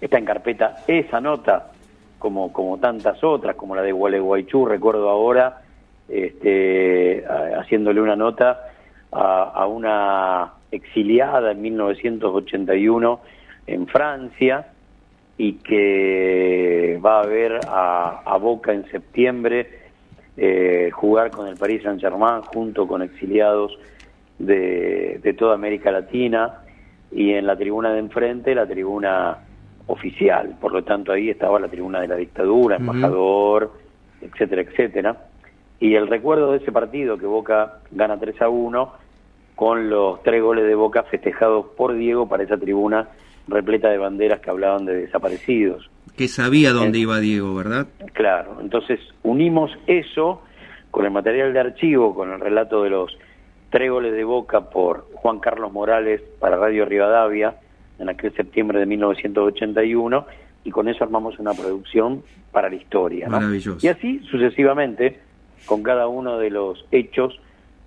está 0.00 0.18
en 0.18 0.24
carpeta 0.24 0.76
esa 0.86 1.20
nota, 1.20 1.72
como, 2.18 2.52
como 2.52 2.78
tantas 2.78 3.22
otras, 3.22 3.56
como 3.56 3.74
la 3.74 3.82
de 3.82 3.92
Gualeguaychú, 3.92 4.66
recuerdo 4.66 5.08
ahora, 5.08 5.63
este, 6.08 7.24
haciéndole 7.58 8.00
una 8.00 8.16
nota 8.16 8.60
a, 9.12 9.42
a 9.54 9.66
una 9.66 10.52
exiliada 10.70 11.52
en 11.52 11.62
1981 11.62 13.20
en 13.66 13.86
Francia 13.86 14.66
y 15.36 15.54
que 15.54 17.00
va 17.04 17.20
a 17.20 17.26
ver 17.26 17.60
a, 17.66 18.22
a 18.24 18.36
Boca 18.38 18.72
en 18.72 18.84
septiembre 18.90 19.84
eh, 20.36 20.90
jugar 20.92 21.30
con 21.30 21.48
el 21.48 21.56
Paris 21.56 21.82
Saint 21.82 22.00
Germain 22.00 22.42
junto 22.42 22.86
con 22.86 23.02
exiliados 23.02 23.78
de, 24.38 25.20
de 25.22 25.32
toda 25.34 25.54
América 25.54 25.90
Latina 25.90 26.60
y 27.12 27.32
en 27.32 27.46
la 27.46 27.56
tribuna 27.56 27.92
de 27.92 28.00
enfrente 28.00 28.54
la 28.54 28.66
tribuna 28.66 29.38
oficial, 29.86 30.56
por 30.60 30.72
lo 30.72 30.82
tanto 30.82 31.12
ahí 31.12 31.30
estaba 31.30 31.60
la 31.60 31.68
tribuna 31.68 32.00
de 32.00 32.08
la 32.08 32.16
dictadura, 32.16 32.76
embajador, 32.76 33.72
etcétera, 34.20 34.62
etcétera. 34.62 35.16
Y 35.80 35.94
el 35.94 36.06
recuerdo 36.06 36.52
de 36.52 36.58
ese 36.58 36.72
partido 36.72 37.18
que 37.18 37.26
Boca 37.26 37.80
gana 37.90 38.18
3 38.18 38.42
a 38.42 38.48
1 38.48 38.92
con 39.54 39.90
los 39.90 40.22
tres 40.22 40.42
goles 40.42 40.66
de 40.66 40.74
Boca 40.74 41.04
festejados 41.04 41.66
por 41.76 41.94
Diego 41.94 42.28
para 42.28 42.42
esa 42.42 42.56
tribuna 42.56 43.08
repleta 43.46 43.88
de 43.90 43.98
banderas 43.98 44.40
que 44.40 44.50
hablaban 44.50 44.84
de 44.84 44.94
desaparecidos. 44.94 45.90
Que 46.16 46.28
sabía 46.28 46.72
dónde 46.72 46.98
iba 46.98 47.18
Diego, 47.20 47.54
¿verdad? 47.54 47.86
Claro, 48.12 48.58
entonces 48.60 49.00
unimos 49.22 49.70
eso 49.86 50.42
con 50.90 51.04
el 51.04 51.10
material 51.10 51.52
de 51.52 51.60
archivo, 51.60 52.14
con 52.14 52.32
el 52.32 52.40
relato 52.40 52.82
de 52.84 52.90
los 52.90 53.16
tres 53.70 53.90
goles 53.90 54.12
de 54.12 54.24
Boca 54.24 54.70
por 54.70 55.08
Juan 55.14 55.40
Carlos 55.40 55.72
Morales 55.72 56.22
para 56.38 56.56
Radio 56.56 56.84
Rivadavia 56.84 57.56
en 57.98 58.08
aquel 58.08 58.32
septiembre 58.34 58.78
de 58.78 58.86
1981 58.86 60.26
y 60.64 60.70
con 60.70 60.88
eso 60.88 61.04
armamos 61.04 61.38
una 61.38 61.52
producción 61.52 62.22
para 62.52 62.68
la 62.68 62.76
historia. 62.76 63.28
Maravilloso. 63.28 63.84
Y 63.84 63.90
así 63.90 64.20
sucesivamente 64.30 65.20
con 65.66 65.82
cada 65.82 66.08
uno 66.08 66.38
de 66.38 66.50
los 66.50 66.84
hechos 66.90 67.40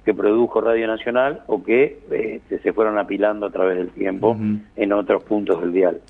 que 0.05 0.13
produjo 0.13 0.62
Radio 0.62 0.88
Nacional 0.88 1.41
o 1.48 1.63
que 1.63 2.00
eh, 2.12 2.39
se 2.48 2.74
fueron 2.74 2.98
apilando 2.98 3.46
a 3.46 3.51
través 3.51 3.77
del 3.77 3.89
tiempo 3.89 4.38
en 4.75 4.93
otros 4.93 5.24
puntos 5.24 5.60
del 5.60 5.74
dial. 5.74 6.01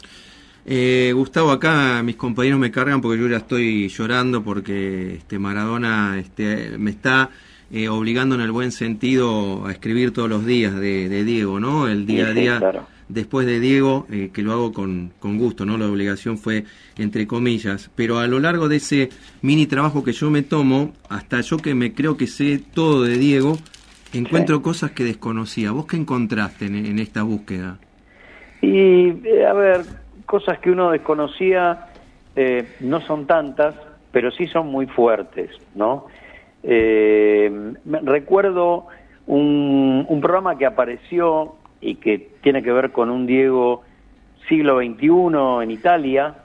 Eh, 0.70 1.14
Gustavo, 1.16 1.52
acá 1.52 2.04
mis 2.04 2.18
compañeros 2.18 2.60
me 2.60 2.70
cargan 2.70 3.02
porque 3.02 3.20
yo 3.20 3.28
ya 3.28 3.38
estoy 3.38 3.88
llorando 3.88 4.44
porque 4.44 5.16
este 5.16 5.40
Maradona 5.40 6.20
este, 6.20 6.78
me 6.78 6.92
está 6.92 7.30
eh, 7.72 7.88
obligando 7.90 8.36
en 8.36 8.42
el 8.42 8.52
buen 8.52 8.72
sentido 8.72 9.66
a 9.66 9.72
escribir 9.72 10.14
todos 10.14 10.30
los 10.30 10.46
días 10.46 10.76
de, 10.76 11.24
Diego, 11.24 11.60
¿no? 11.60 11.88
El 11.88 12.06
día 12.06 12.28
a 12.28 12.34
día 12.34 12.60
después 13.10 13.46
de 13.48 13.60
Diego, 13.60 14.06
eh, 14.12 14.30
que 14.34 14.42
lo 14.42 14.52
hago 14.52 14.74
con, 14.74 15.14
con 15.20 15.38
gusto, 15.38 15.66
¿no? 15.66 15.78
La 15.78 15.88
obligación 15.88 16.38
fue 16.38 16.66
entre 16.98 17.28
comillas, 17.28 17.90
pero 17.96 18.20
a 18.20 18.28
lo 18.28 18.40
largo 18.40 18.68
de 18.68 18.78
ese 18.78 19.10
mini 19.42 19.66
trabajo 19.66 20.04
que 20.04 20.12
yo 20.12 20.30
me 20.30 20.42
tomo, 20.42 20.94
hasta 21.10 21.42
yo 21.42 21.58
que 21.58 21.76
me 21.76 21.94
creo 21.94 22.18
que 22.18 22.28
sé 22.28 22.62
todo 22.74 23.04
de 23.04 23.18
Diego, 23.18 23.58
encuentro 24.14 24.62
cosas 24.62 24.92
que 24.92 25.04
desconocía. 25.04 25.72
¿Vos 25.72 25.86
qué 25.86 25.98
encontraste 25.98 26.66
en, 26.66 27.00
esta 27.00 27.24
búsqueda? 27.24 27.78
Y, 28.62 29.10
eh, 29.28 29.46
a 29.46 29.54
ver, 29.54 29.82
cosas 30.26 30.60
que 30.60 30.72
uno 30.72 30.92
desconocía 30.92 31.88
eh, 32.36 32.68
no 32.80 33.02
son 33.02 33.26
tantas, 33.28 33.76
pero 34.12 34.32
sí 34.32 34.48
son 34.48 34.68
muy 34.68 34.88
fuertes, 34.88 35.50
¿no? 35.76 36.08
Eh, 36.64 37.74
recuerdo 38.04 38.88
un, 39.28 40.06
un, 40.08 40.22
programa 40.22 40.58
que 40.58 40.66
apareció 40.66 41.57
y 41.82 41.96
que 41.96 42.30
tiene 42.42 42.64
que 42.64 42.72
ver 42.72 42.92
con 42.92 43.10
un 43.10 43.26
Diego 43.26 43.84
siglo 44.48 44.80
XXI 44.80 45.64
en 45.64 45.72
Italia, 45.72 46.36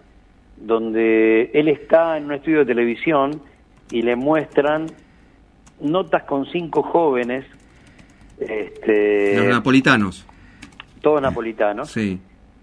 donde 0.57 1.51
él 1.55 1.69
está 1.69 2.17
en 2.17 2.27
un 2.27 2.33
estudio 2.33 2.61
de 2.61 2.67
televisión 2.67 3.41
y 3.91 4.03
le 4.03 4.17
muestran 4.17 4.87
notas 5.81 6.25
con 6.25 6.47
cinco 6.47 6.83
jóvenes. 6.83 7.45
Este, 8.39 9.37
Los 9.37 9.47
napolitanos. 9.47 10.27
Todos 11.01 11.21
napolitanos. 11.21 11.91
Sí. 11.91 12.19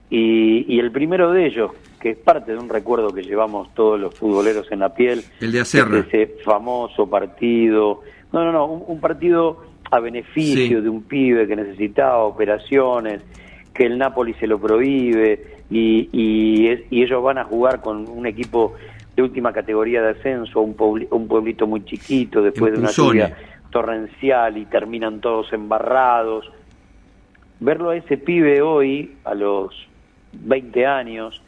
Y, 0.10 0.80
el 0.80 0.92
primero 0.92 1.32
de 1.32 1.46
ellos, 1.46 1.72
que 2.00 2.12
es 2.12 2.18
parte 2.18 2.54
de 2.54 2.58
un 2.58 2.70
recuerdo 2.70 3.14
que 3.14 3.22
llevamos 3.22 3.74
todos 3.76 4.00
los 4.00 4.16
futboleros 4.16 4.72
en 4.72 4.80
la 4.80 4.94
piel. 4.94 5.24
El 5.40 5.52
de 5.52 5.60
Acerra. 5.60 6.00
Ese 6.00 6.38
famoso 6.44 7.08
partido. 7.08 8.02
No, 8.32 8.44
no, 8.44 8.52
no, 8.52 8.66
un, 8.66 9.00
partido 9.00 9.64
a 9.91 10.00
beneficio 10.00 10.81
de 10.81 10.89
un 10.89 11.03
pibe 11.03 11.48
que 11.48 11.55
necesitaba 11.55 12.24
operaciones, 12.24 13.22
que 13.74 13.86
el 13.86 13.98
Napoli 13.98 14.34
se 14.36 14.48
lo 14.48 14.60
prohíbe 14.60 15.60
y, 15.69 16.10
y 16.12 17.01
ellos 17.01 17.24
van 17.24 17.38
a 17.38 17.43
jugar 17.43 17.81
con 17.81 18.08
un 18.10 18.27
equipo 18.27 18.75
de 19.15 19.24
última 19.24 19.51
categoría 19.51 20.01
de 20.01 20.12
ascenso, 20.12 20.62
un, 20.62 20.75
un 21.12 21.27
pueblito 21.27 21.67
muy 21.67 21.84
chiquito, 21.84 22.41
después 22.41 22.74
de 22.74 22.79
una 22.79 22.91
lluvia 22.91 23.36
torrencial 23.69 24.58
y 24.58 24.65
terminan 24.65 25.19
todos 25.19 25.51
embarrados. 25.53 26.50
Verlo 27.60 27.89
a 27.89 27.98
ese 27.98 28.17
pibe 28.17 28.62
hoy, 28.62 29.15
a 29.25 29.34
los 29.34 29.75
20 30.31 30.86
años, 30.86 31.41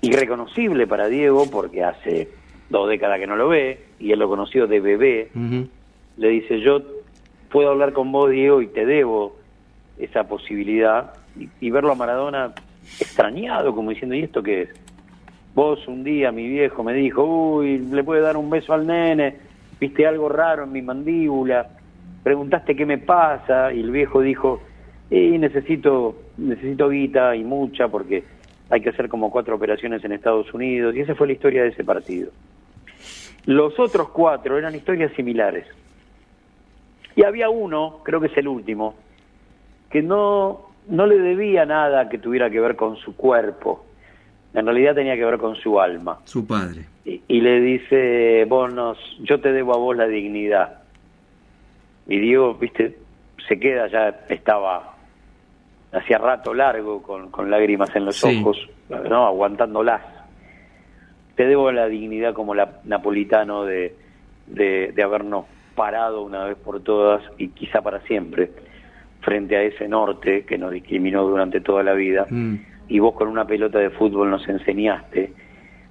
irreconocible 0.00 0.86
para 0.86 1.08
Diego, 1.08 1.50
porque 1.50 1.84
hace 1.84 2.28
dos 2.70 2.88
décadas 2.88 3.20
que 3.20 3.26
no 3.26 3.36
lo 3.36 3.48
ve, 3.48 3.80
y 3.98 4.12
él 4.12 4.18
lo 4.18 4.28
conoció 4.28 4.66
de 4.66 4.80
bebé, 4.80 5.28
le 6.16 6.28
dice, 6.28 6.60
yo 6.60 6.80
puedo 7.50 7.70
hablar 7.70 7.92
con 7.92 8.10
vos, 8.12 8.30
Diego, 8.30 8.62
y 8.62 8.68
te 8.68 8.86
debo 8.86 9.36
esa 9.98 10.24
posibilidad, 10.24 11.12
y, 11.60 11.70
verlo 11.70 11.92
a 11.92 11.94
Maradona 11.94 12.52
extrañado, 12.98 13.74
como 13.74 13.90
diciendo, 13.90 14.14
¿y 14.14 14.22
esto 14.22 14.42
qué 14.42 14.62
es? 14.62 14.70
Vos 15.54 15.86
un 15.88 16.04
día, 16.04 16.32
mi 16.32 16.48
viejo, 16.48 16.82
me 16.82 16.94
dijo, 16.94 17.22
uy, 17.24 17.78
le 17.78 18.02
puede 18.02 18.20
dar 18.20 18.36
un 18.36 18.48
beso 18.48 18.72
al 18.72 18.86
nene, 18.86 19.36
viste 19.78 20.06
algo 20.06 20.28
raro 20.28 20.64
en 20.64 20.72
mi 20.72 20.82
mandíbula, 20.82 21.68
preguntaste 22.22 22.74
qué 22.74 22.86
me 22.86 22.98
pasa, 22.98 23.72
y 23.72 23.80
el 23.80 23.90
viejo 23.90 24.20
dijo, 24.20 24.62
y 25.10 25.38
necesito, 25.38 26.16
necesito 26.38 26.88
guita 26.88 27.34
y 27.34 27.44
mucha 27.44 27.88
porque 27.88 28.24
hay 28.70 28.80
que 28.80 28.90
hacer 28.90 29.08
como 29.08 29.30
cuatro 29.30 29.56
operaciones 29.56 30.04
en 30.04 30.12
Estados 30.12 30.52
Unidos, 30.54 30.94
y 30.94 31.00
esa 31.00 31.14
fue 31.14 31.26
la 31.26 31.32
historia 31.34 31.62
de 31.62 31.70
ese 31.70 31.84
partido. 31.84 32.30
Los 33.46 33.78
otros 33.78 34.10
cuatro 34.10 34.56
eran 34.56 34.74
historias 34.74 35.12
similares. 35.12 35.66
Y 37.20 37.24
había 37.24 37.50
uno, 37.50 38.00
creo 38.02 38.20
que 38.20 38.28
es 38.28 38.36
el 38.38 38.48
último, 38.48 38.94
que 39.90 40.00
no, 40.00 40.70
no 40.88 41.06
le 41.06 41.18
debía 41.18 41.66
nada 41.66 42.08
que 42.08 42.16
tuviera 42.18 42.48
que 42.48 42.60
ver 42.60 42.76
con 42.76 42.96
su 42.96 43.14
cuerpo 43.14 43.84
en 44.52 44.66
realidad 44.66 44.94
tenía 44.94 45.14
que 45.14 45.24
ver 45.24 45.38
con 45.38 45.54
su 45.56 45.80
alma. 45.80 46.18
Su 46.24 46.46
padre. 46.46 46.84
Y, 47.04 47.40
le 47.40 47.60
dice, 47.60 48.44
vos 48.46 48.72
nos, 48.72 48.98
yo 49.20 49.40
te 49.40 49.52
debo 49.52 49.74
a 49.74 49.78
vos 49.78 49.96
la 49.96 50.06
dignidad. 50.06 50.82
Y 52.06 52.18
Diego, 52.18 52.54
viste, 52.54 52.98
se 53.48 53.58
queda, 53.58 53.86
ya 53.88 54.08
estaba 54.28 54.96
hacía 55.92 56.18
rato 56.18 56.54
largo 56.54 57.02
con, 57.02 57.30
con 57.30 57.50
lágrimas 57.50 57.94
en 57.96 58.04
los 58.04 58.22
ojos, 58.22 58.58
¿no? 58.88 59.26
aguantándolas. 59.26 60.02
Te 61.34 61.46
debo 61.46 61.72
la 61.72 61.86
dignidad 61.86 62.32
como 62.34 62.54
la 62.54 62.80
napolitano 62.84 63.64
de, 63.64 63.96
de, 64.46 65.02
habernos 65.02 65.46
parado 65.80 66.22
una 66.22 66.44
vez 66.44 66.58
por 66.58 66.82
todas 66.82 67.22
y 67.38 67.48
quizá 67.48 67.80
para 67.80 68.00
siempre 68.02 68.50
frente 69.22 69.56
a 69.56 69.62
ese 69.62 69.88
norte 69.88 70.44
que 70.44 70.58
nos 70.58 70.72
discriminó 70.72 71.22
durante 71.24 71.60
toda 71.60 71.82
la 71.82 71.94
vida. 71.94 72.26
Mm 72.28 72.58
y 72.90 72.98
vos 72.98 73.14
con 73.14 73.28
una 73.28 73.46
pelota 73.46 73.78
de 73.78 73.90
fútbol 73.90 74.30
nos 74.30 74.46
enseñaste 74.48 75.32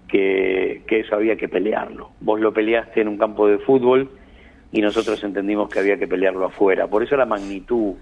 que, 0.07 0.83
eso 0.89 1.15
había 1.15 1.37
que 1.37 1.47
pelearlo. 1.47 2.11
Vos 2.19 2.41
lo 2.41 2.53
peleaste 2.53 3.01
en 3.01 3.07
un 3.07 3.17
campo 3.17 3.47
de 3.47 3.57
fútbol 3.59 4.09
y 4.71 4.81
nosotros 4.81 5.23
entendimos 5.23 5.69
que 5.69 5.79
había 5.79 5.97
que 5.97 6.07
pelearlo 6.07 6.45
afuera. 6.45 6.87
Por 6.87 7.01
eso 7.01 7.15
la 7.15 7.25
magnitud 7.25 7.93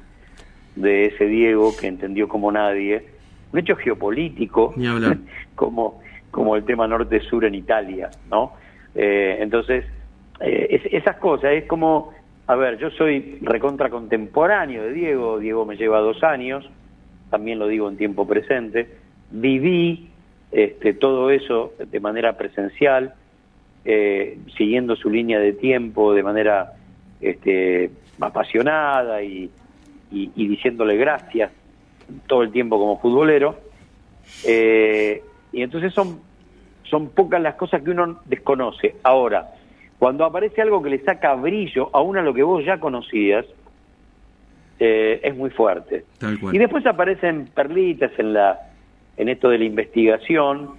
de 0.75 1.05
ese 1.05 1.25
Diego 1.25 1.73
que 1.79 1.87
entendió 1.87 2.27
como 2.27 2.51
nadie, 2.51 3.05
un 3.53 3.59
hecho 3.59 3.75
geopolítico, 3.75 4.73
como, 5.55 6.01
como 6.31 6.55
el 6.55 6.65
tema 6.65 6.87
norte-sur 6.87 7.45
en 7.45 7.53
Italia, 7.53 8.09
¿no? 8.31 8.53
Eh, 8.95 9.37
entonces, 9.41 9.85
eh, 10.39 10.81
esas 10.91 11.17
cosas, 11.17 11.51
es 11.53 11.65
como, 11.65 12.13
a 12.47 12.55
ver, 12.55 12.77
yo 12.77 12.89
soy 12.91 13.39
recontra 13.41 13.89
contemporáneo 13.89 14.83
de 14.83 14.93
Diego, 14.93 15.39
Diego 15.39 15.65
me 15.65 15.75
lleva 15.75 15.99
dos 15.99 16.23
años, 16.23 16.69
también 17.29 17.59
lo 17.59 17.67
digo 17.67 17.89
en 17.89 17.97
tiempo 17.97 18.27
presente, 18.27 18.87
viví 19.31 20.09
este, 20.51 20.93
todo 20.93 21.29
eso 21.29 21.73
de 21.77 21.99
manera 21.99 22.37
presencial, 22.37 23.13
eh, 23.83 24.37
siguiendo 24.57 24.95
su 24.95 25.09
línea 25.09 25.39
de 25.39 25.53
tiempo 25.53 26.13
de 26.13 26.23
manera 26.23 26.73
este, 27.21 27.89
apasionada 28.19 29.21
y, 29.23 29.49
diciéndole 30.09 30.95
gracias 30.95 31.51
todo 32.27 32.43
el 32.43 32.51
tiempo 32.51 32.79
como 32.79 32.99
futbolero. 32.99 33.57
Eh, 34.45 35.21
y 35.51 35.61
entonces 35.61 35.93
son, 35.93 36.19
son 36.83 37.09
pocas 37.09 37.41
las 37.41 37.55
cosas 37.55 37.81
que 37.81 37.91
uno 37.91 38.19
desconoce. 38.25 38.95
Ahora, 39.03 39.51
cuando 39.99 40.25
aparece 40.25 40.61
algo 40.61 40.81
que 40.81 40.89
le 40.89 40.99
saca 40.99 41.33
brillo 41.35 41.89
aún 41.93 42.17
a 42.17 42.21
lo 42.21 42.33
que 42.33 42.43
vos 42.43 42.63
ya 42.63 42.79
conocías, 42.79 43.45
eh, 44.79 45.19
es 45.23 45.35
muy 45.35 45.49
fuerte. 45.49 46.05
Y 46.51 46.57
después 46.57 46.85
aparecen 46.85 47.47
perlitas 47.53 48.11
en 48.19 48.33
la 48.33 48.59
en 49.17 49.29
esto 49.29 49.49
de 49.49 49.57
la 49.57 49.65
investigación. 49.65 50.75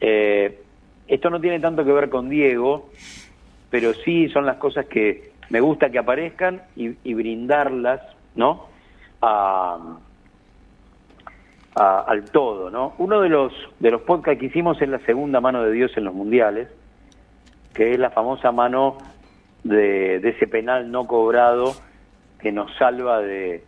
Eh, 0.00 0.58
esto 1.06 1.30
no 1.30 1.40
tiene 1.40 1.60
tanto 1.60 1.84
que 1.84 1.92
ver 1.92 2.10
con 2.10 2.28
Diego, 2.28 2.90
pero 3.70 3.94
sí 3.94 4.28
son 4.30 4.44
las 4.44 4.56
cosas 4.56 4.86
que 4.86 5.30
me 5.50 5.60
gusta 5.60 5.90
que 5.90 5.98
aparezcan 6.00 6.62
y, 6.74 7.14
brindarlas, 7.14 8.00
¿no? 8.34 8.66
A, 9.22 9.98
al 11.76 12.24
todo, 12.30 12.70
¿no? 12.70 12.94
Uno 12.98 13.20
de 13.20 13.28
los 13.28 13.52
de 13.78 13.90
los 13.90 14.00
podcasts 14.02 14.40
que 14.40 14.46
hicimos 14.46 14.80
es 14.80 14.88
la 14.88 14.98
segunda 15.00 15.40
mano 15.40 15.62
de 15.62 15.72
Dios 15.72 15.92
en 15.96 16.04
los 16.04 16.14
mundiales, 16.14 16.68
que 17.76 17.92
es 17.92 17.98
la 17.98 18.10
famosa 18.10 18.50
mano 18.52 18.96
de, 19.62 20.18
de 20.20 20.28
ese 20.30 20.46
penal 20.46 20.90
no 20.90 21.06
cobrado 21.06 21.74
que 22.40 22.50
nos 22.52 22.74
salva 22.76 23.20
de, 23.20 23.62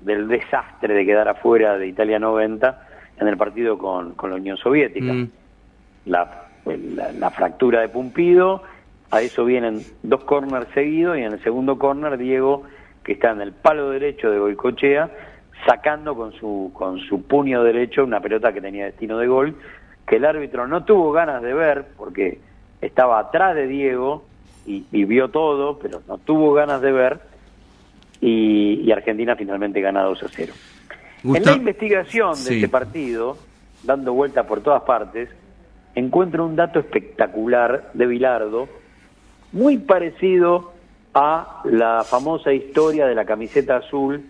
del 0.00 0.28
desastre 0.28 0.94
de 0.94 1.04
quedar 1.04 1.28
afuera 1.28 1.76
de 1.78 1.86
Italia 1.86 2.18
90 2.18 2.86
en 3.18 3.28
el 3.28 3.36
partido 3.36 3.76
con, 3.76 4.14
con 4.14 4.30
la 4.30 4.36
Unión 4.36 4.56
Soviética. 4.56 5.12
Mm. 5.12 5.30
La, 6.06 6.44
la- 6.66 7.12
la 7.12 7.30
fractura 7.30 7.80
de 7.80 7.88
Pumpido, 7.90 8.62
a 9.10 9.20
eso 9.20 9.44
vienen 9.44 9.80
dos 10.02 10.24
corners 10.24 10.68
seguidos 10.72 11.18
y 11.18 11.22
en 11.22 11.32
el 11.32 11.42
segundo 11.42 11.78
corner 11.78 12.16
Diego, 12.16 12.62
que 13.04 13.12
está 13.12 13.30
en 13.32 13.40
el 13.42 13.52
palo 13.52 13.90
derecho 13.90 14.30
de 14.30 14.38
Goicochea, 14.38 15.10
sacando 15.66 16.14
con 16.14 16.32
su, 16.32 16.70
con 16.72 16.98
su 17.00 17.24
puño 17.26 17.62
derecho 17.62 18.04
una 18.04 18.20
pelota 18.20 18.52
que 18.52 18.60
tenía 18.62 18.86
destino 18.86 19.18
de 19.18 19.26
gol, 19.26 19.56
que 20.06 20.16
el 20.16 20.24
árbitro 20.24 20.66
no 20.66 20.84
tuvo 20.84 21.12
ganas 21.12 21.42
de 21.42 21.52
ver 21.52 21.86
porque 21.98 22.38
estaba 22.80 23.18
atrás 23.18 23.54
de 23.54 23.66
Diego 23.66 24.24
y, 24.66 24.84
y 24.92 25.04
vio 25.04 25.28
todo, 25.28 25.78
pero 25.78 26.02
no 26.08 26.18
tuvo 26.18 26.52
ganas 26.52 26.80
de 26.82 26.92
ver 26.92 27.20
y, 28.20 28.80
y 28.84 28.92
Argentina 28.92 29.36
finalmente 29.36 29.80
gana 29.80 30.02
2 30.02 30.22
a 30.22 30.26
0. 30.28 30.52
En 31.24 31.44
la 31.44 31.52
investigación 31.52 32.30
de 32.30 32.36
Sí. 32.36 32.54
este 32.56 32.68
partido, 32.68 33.36
dando 33.82 34.12
vueltas 34.14 34.46
por 34.46 34.60
todas 34.62 34.82
partes, 34.82 35.28
encuentro 35.94 36.46
un 36.46 36.56
dato 36.56 36.78
espectacular 36.80 37.90
de 37.94 38.06
Bilardo, 38.06 38.68
muy 39.52 39.78
parecido 39.78 40.72
a 41.12 41.60
la 41.64 42.04
famosa 42.04 42.52
historia 42.52 43.06
de 43.06 43.14
la 43.14 43.24
camiseta 43.24 43.76
azul 43.76 44.24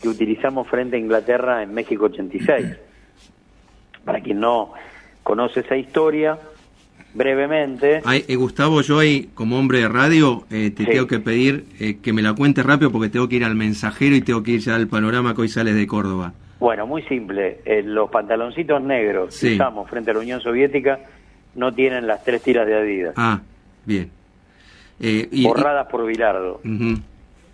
que 0.00 0.08
utilizamos 0.08 0.68
frente 0.68 0.96
a 0.96 0.98
Inglaterra 1.00 1.62
en 1.62 1.74
México 1.74 2.04
86. 2.06 2.78
Para 4.04 4.20
quien 4.20 4.40
no 4.40 4.72
conoce 5.22 5.60
esa 5.60 5.76
historia, 5.76 6.38
brevemente, 7.14 8.00
Ay, 8.04 8.24
eh, 8.28 8.36
Gustavo, 8.36 8.82
yo 8.82 8.98
ahí, 8.98 9.30
como 9.34 9.58
hombre 9.58 9.80
de 9.80 9.88
radio, 9.88 10.44
eh, 10.50 10.70
te 10.70 10.84
Sí. 10.84 10.90
tengo 10.92 11.06
que 11.06 11.18
pedir 11.18 11.64
eh, 11.80 11.98
que 12.02 12.12
me 12.12 12.22
la 12.22 12.34
cuentes 12.34 12.64
rápido 12.64 12.90
porque 12.92 13.08
tengo 13.08 13.28
que 13.28 13.36
ir 13.36 13.44
al 13.44 13.54
mensajero 13.56 14.14
y 14.16 14.20
tengo 14.20 14.42
que 14.42 14.52
ir 14.52 14.60
ya 14.60 14.76
al 14.76 14.86
panorama 14.88 15.34
que 15.34 15.42
hoy 15.42 15.48
sales 15.48 15.74
de 15.74 15.86
Córdoba. 15.86 16.32
Bueno, 16.58 16.86
muy 16.86 17.02
simple. 17.02 17.60
Eh, 17.64 17.82
los 17.82 18.10
pantaloncitos 18.10 18.82
negros 18.82 19.34
Sí. 19.34 19.48
que 19.48 19.54
usamos 19.54 19.88
frente 19.88 20.10
a 20.10 20.14
la 20.14 20.20
Unión 20.20 20.40
Soviética 20.40 21.00
no 21.54 21.72
tienen 21.72 22.06
las 22.06 22.22
tres 22.22 22.42
tiras 22.42 22.66
de 22.66 22.76
Adidas, 22.76 23.14
Ah, 23.16 23.40
bien. 23.86 24.10
Eh, 25.00 25.26
y- 25.32 25.44
borradas 25.44 25.86
por 25.88 26.06
Bilardo, 26.06 26.60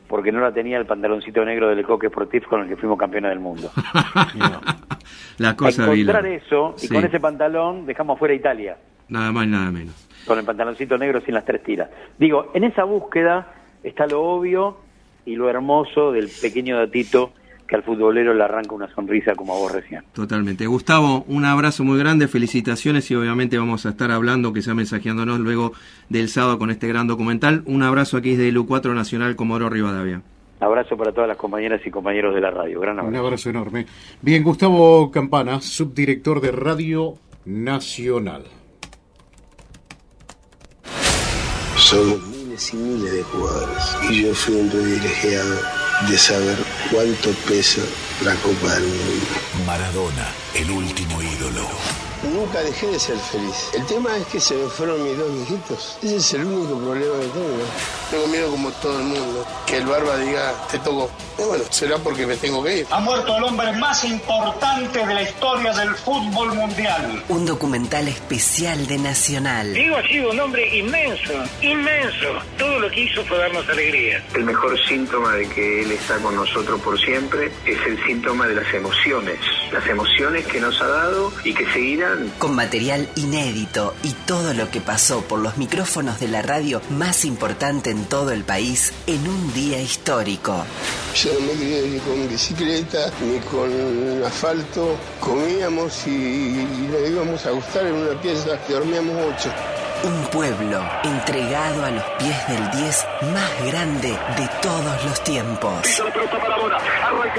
porque 0.08 0.32
no 0.32 0.40
la 0.40 0.52
tenía 0.52 0.76
el 0.78 0.84
pantaloncito 0.86 1.44
negro 1.44 1.68
del 1.68 1.84
Coque 1.84 2.08
Sportif 2.08 2.44
con 2.46 2.62
el 2.62 2.68
que 2.68 2.76
fuimos 2.76 2.98
campeones 2.98 3.30
del 3.30 3.38
mundo. 3.40 3.70
la 5.38 5.56
cosa 5.56 5.86
de 5.86 5.92
Encontrar 6.00 6.24
Vila. 6.24 6.36
eso 6.36 6.74
y 6.76 6.80
Sí. 6.80 6.88
con 6.88 7.04
ese 7.04 7.20
pantalón 7.20 7.86
dejamos 7.86 8.18
fuera 8.18 8.34
Italia, 8.34 8.76
Nada 9.08 9.32
más, 9.32 9.46
nada 9.46 9.70
menos. 9.70 9.94
con 10.26 10.38
el 10.38 10.44
pantaloncito 10.44 10.98
negro 10.98 11.20
sin 11.20 11.34
las 11.34 11.44
tres 11.44 11.62
tiras. 11.62 11.88
Digo, 12.18 12.50
en 12.54 12.64
esa 12.64 12.84
búsqueda 12.84 13.54
está 13.84 14.06
lo 14.06 14.22
obvio 14.22 14.78
y 15.24 15.36
lo 15.36 15.48
hermoso 15.48 16.12
del 16.12 16.28
pequeño 16.42 16.76
datito 16.76 17.32
que 17.68 17.74
al 17.74 17.82
futbolero 17.82 18.32
le 18.32 18.44
arranca 18.44 18.74
una 18.74 18.88
sonrisa 18.94 19.34
como 19.34 19.52
a 19.54 19.58
vos 19.58 19.72
recién. 19.72 20.02
Totalmente. 20.12 20.66
Gustavo, 20.66 21.24
un 21.26 21.44
abrazo 21.44 21.82
muy 21.82 21.98
grande, 21.98 22.28
felicitaciones 22.28 23.10
y 23.10 23.16
obviamente 23.16 23.58
vamos 23.58 23.86
a 23.86 23.90
estar 23.90 24.10
hablando, 24.12 24.52
que 24.52 24.62
sea 24.62 24.74
mensajeándonos 24.74 25.40
luego 25.40 25.72
del 26.08 26.28
sábado 26.28 26.58
con 26.58 26.70
este 26.70 26.86
gran 26.86 27.08
documental. 27.08 27.62
Un 27.66 27.82
abrazo 27.82 28.16
aquí 28.18 28.30
desde 28.30 28.48
el 28.48 28.56
U4 28.58 28.94
Nacional 28.94 29.34
Comodoro 29.34 29.68
Rivadavia. 29.68 30.22
Abrazo 30.60 30.96
para 30.96 31.12
todas 31.12 31.28
las 31.28 31.36
compañeras 31.36 31.80
y 31.84 31.90
compañeros 31.90 32.34
de 32.34 32.40
la 32.40 32.50
radio. 32.50 32.80
Gran 32.80 32.94
Un 33.00 33.06
abrazo. 33.06 33.24
abrazo 33.26 33.50
enorme. 33.50 33.86
Bien, 34.22 34.42
Gustavo 34.44 35.10
Campana, 35.10 35.60
subdirector 35.60 36.40
de 36.40 36.52
Radio 36.52 37.14
Nacional. 37.44 38.44
Somos 41.86 42.20
miles 42.26 42.74
y 42.74 42.76
miles 42.78 43.12
de 43.12 43.22
jugadores 43.22 43.84
y 44.10 44.22
yo 44.24 44.34
fui 44.34 44.56
un 44.56 44.68
privilegiado 44.68 45.54
de 46.08 46.18
saber 46.18 46.58
cuánto 46.90 47.30
pesa 47.46 47.80
la 48.24 48.34
Copa 48.34 48.74
del 48.74 48.88
Mundo. 48.88 49.26
Maradona, 49.64 50.34
el 50.54 50.68
último 50.72 51.22
ídolo. 51.22 51.68
Nunca 52.22 52.60
dejé 52.62 52.86
de 52.88 52.98
ser 52.98 53.18
feliz. 53.18 53.70
El 53.74 53.86
tema 53.86 54.16
es 54.16 54.26
que 54.26 54.40
se 54.40 54.54
me 54.54 54.68
fueron 54.68 55.02
mis 55.02 55.16
dos 55.18 55.30
hijitos. 55.42 55.98
Ese 56.02 56.16
es 56.16 56.34
el 56.34 56.44
único 56.44 56.78
problema 56.78 57.20
que 57.20 57.26
tengo. 57.28 57.64
Tengo 58.10 58.26
miedo 58.28 58.50
como 58.50 58.70
todo 58.72 58.98
el 58.98 59.04
mundo. 59.04 59.46
Que 59.66 59.76
el 59.78 59.86
barba 59.86 60.16
diga, 60.18 60.54
te 60.70 60.78
tocó. 60.78 61.10
Y 61.38 61.42
bueno, 61.42 61.64
será 61.70 61.98
porque 61.98 62.26
me 62.26 62.36
tengo 62.36 62.64
que 62.64 62.78
ir. 62.78 62.86
Ha 62.90 63.00
muerto 63.00 63.36
el 63.36 63.44
hombre 63.44 63.72
más 63.72 64.04
importante 64.04 65.06
de 65.06 65.14
la 65.14 65.22
historia 65.22 65.72
del 65.74 65.94
fútbol 65.94 66.54
mundial. 66.54 67.22
Un 67.28 67.44
documental 67.44 68.08
especial 68.08 68.86
de 68.86 68.98
Nacional. 68.98 69.74
Diego 69.74 69.96
ha 69.96 70.08
sido 70.08 70.30
un 70.30 70.40
hombre 70.40 70.78
inmenso, 70.78 71.32
inmenso. 71.60 72.28
Todo 72.56 72.78
lo 72.80 72.90
que 72.90 73.02
hizo 73.02 73.22
fue 73.24 73.38
darnos 73.38 73.68
alegría. 73.68 74.24
El 74.34 74.44
mejor 74.44 74.78
síntoma 74.88 75.34
de 75.34 75.48
que 75.48 75.82
Él 75.82 75.92
está 75.92 76.16
con 76.18 76.34
nosotros 76.34 76.80
por 76.80 76.98
siempre 76.98 77.52
es 77.66 77.78
el 77.86 78.02
síntoma 78.06 78.46
de 78.46 78.54
las 78.54 78.72
emociones. 78.72 79.38
Las 79.72 79.86
emociones 79.86 80.46
que 80.46 80.60
nos 80.60 80.80
ha 80.80 80.86
dado 80.86 81.32
y 81.44 81.52
que 81.52 81.66
Con 82.38 82.54
material 82.54 83.08
inédito 83.16 83.94
y 84.02 84.12
todo 84.26 84.54
lo 84.54 84.70
que 84.70 84.80
pasó 84.80 85.22
por 85.22 85.38
los 85.38 85.56
micrófonos 85.56 86.20
de 86.20 86.28
la 86.28 86.42
radio 86.42 86.80
más 86.90 87.24
importante 87.24 87.90
en 87.90 88.04
todo 88.04 88.30
el 88.30 88.44
país 88.44 88.92
en 89.06 89.26
un 89.28 89.52
día 89.54 89.80
histórico. 89.80 90.64
Yo 91.14 91.32
no 91.34 91.40
me 91.40 91.52
crié 91.52 91.82
ni 91.88 91.98
con 92.00 92.28
bicicleta, 92.28 93.10
ni 93.20 93.38
con 93.40 94.24
asfalto. 94.24 94.96
Comíamos 95.20 96.06
y, 96.06 96.10
y 96.10 96.88
nos 96.90 97.10
íbamos 97.10 97.46
a 97.46 97.50
gustar 97.50 97.86
en 97.86 97.94
una 97.94 98.20
pieza 98.20 98.58
que 98.66 98.74
dormíamos 98.74 99.14
ocho. 99.34 99.50
Un 100.04 100.26
pueblo 100.26 100.84
entregado 101.04 101.84
a 101.84 101.90
los 101.90 102.04
pies 102.18 102.48
del 102.48 102.70
10 102.70 103.04
más 103.32 103.64
grande 103.66 104.08
de 104.08 104.48
todos 104.60 105.04
los 105.04 105.24
tiempos. 105.24 106.02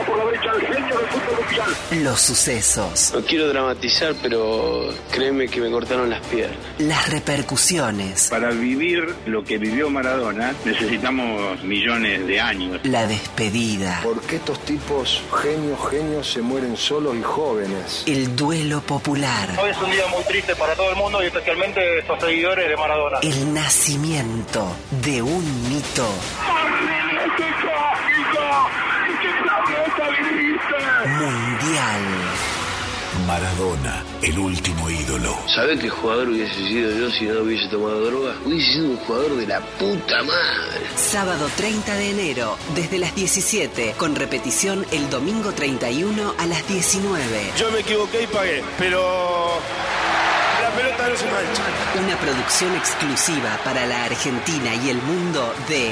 Por 0.06 0.18
la 0.18 0.26
derecha 0.26 0.52
el 0.54 0.62
genio 0.62 0.98
del 0.98 1.08
fútbol 1.08 1.46
mundial. 1.46 2.04
Los 2.04 2.22
sucesos, 2.22 3.12
No 3.14 3.22
quiero 3.22 3.48
dramatizar, 3.48 4.14
pero 4.22 4.90
créeme 5.12 5.48
que 5.48 5.60
me 5.62 5.72
cortaron 5.72 6.10
las 6.10 6.22
piernas. 6.28 6.58
las 6.80 7.10
repercusiones, 7.10 8.28
Para 8.30 8.50
vivir 8.52 9.14
lo 9.26 9.44
que 9.44 9.58
vivió 9.58 9.90
Maradona 9.90 10.54
necesitamos 10.66 11.64
millones 11.64 12.26
de 12.28 12.40
años. 12.42 12.80
la 12.84 13.08
despedida, 13.08 14.02
Porque 14.04 14.36
estos 14.38 14.60
tipos, 14.66 15.22
genios, 15.42 15.80
genios, 15.90 16.32
se 16.32 16.42
mueren 16.42 16.78
solos 16.78 17.16
y 17.16 17.24
jóvenes. 17.24 18.04
el 18.06 18.36
duelo 18.36 18.82
popular, 18.82 19.50
Hoy 19.62 19.70
es 19.72 19.78
un 19.78 19.92
día 19.92 20.06
muy 20.08 20.24
triste 20.26 20.56
para 20.56 20.76
todo 20.76 20.90
el 20.92 20.96
mundo 20.96 21.24
y 21.24 21.28
especialmente 21.28 22.00
estos 22.00 22.20
seguidores 22.20 22.70
de 22.70 22.76
Maradona. 22.78 23.20
el 23.22 23.54
nacimiento 23.54 24.76
de 25.02 25.22
un 25.22 25.70
mito 25.70 26.08
mundial. 31.06 32.02
Maradona, 33.26 34.04
el 34.22 34.38
último 34.38 34.90
ídolo. 34.90 35.36
¿Sabés 35.54 35.80
qué 35.80 35.90
jugador 35.90 36.30
hubiese 36.30 36.56
sido 36.56 36.92
yo 36.92 37.10
si 37.10 37.26
no 37.26 37.42
hubiese 37.42 37.68
tomado 37.70 38.00
droga? 38.06 38.36
Hubiese 38.46 38.74
sido 38.74 38.90
un 38.92 38.98
jugador 38.98 39.36
de 39.38 39.48
la 39.48 39.60
puta 39.60 40.24
madre. 40.24 40.88
Sábado 40.96 41.50
30 41.58 41.96
de 41.96 42.12
enero, 42.12 42.58
desde 42.76 43.00
las 43.00 43.16
17, 43.16 43.96
con 43.98 44.16
repetición 44.16 44.86
el 44.92 45.10
domingo 45.10 45.52
31 45.52 46.36
a 46.38 46.46
las 46.46 46.68
19. 46.68 47.52
Yo 47.58 47.72
me 47.72 47.80
equivoqué 47.80 48.24
y 48.24 48.28
pagué, 48.28 48.64
pero 48.78 49.60
la 50.62 50.70
pelota 50.76 51.10
no 51.10 51.16
se 51.16 51.26
mancha. 51.26 51.64
Una 52.06 52.18
producción 52.18 52.76
exclusiva 52.76 53.58
para 53.64 53.86
la 53.88 54.06
Argentina 54.06 54.76
y 54.76 54.90
el 54.90 55.02
mundo 55.02 55.54
de 55.68 55.92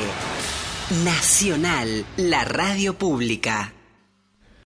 Nacional, 0.92 2.06
la 2.16 2.46
radio 2.46 2.94
pública. 2.94 3.75